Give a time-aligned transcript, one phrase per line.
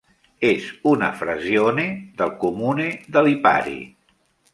[0.47, 1.85] És una "frazione"
[2.21, 2.87] del "comune"
[3.19, 3.77] de Lipari.